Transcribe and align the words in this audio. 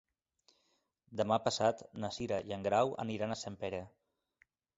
Demà 1.21 1.37
passat 1.47 1.83
na 2.05 2.11
Cira 2.15 2.41
i 2.49 2.57
en 2.59 2.65
Grau 2.69 2.95
aniran 3.05 3.37
a 3.37 3.39
Sempere. 3.45 3.85